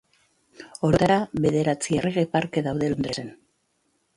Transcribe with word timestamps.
Orotara, 0.87 1.17
bederatzi 1.45 1.99
Errege 1.99 2.25
Parke 2.33 2.65
daude 2.69 2.91
Londresen. 2.95 3.31